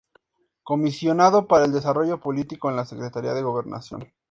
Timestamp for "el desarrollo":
1.65-2.19